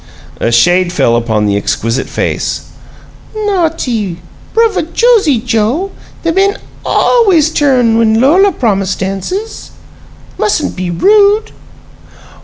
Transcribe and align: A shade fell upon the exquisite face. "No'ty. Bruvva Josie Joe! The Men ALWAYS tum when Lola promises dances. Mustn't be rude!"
A 0.39 0.51
shade 0.51 0.91
fell 0.91 1.15
upon 1.15 1.45
the 1.45 1.55
exquisite 1.55 2.09
face. 2.09 2.61
"No'ty. 3.45 4.17
Bruvva 4.51 4.81
Josie 4.91 5.37
Joe! 5.39 5.91
The 6.23 6.33
Men 6.33 6.57
ALWAYS 6.83 7.51
tum 7.51 7.99
when 7.99 8.19
Lola 8.19 8.51
promises 8.51 8.95
dances. 8.95 9.69
Mustn't 10.39 10.75
be 10.75 10.89
rude!" 10.89 11.51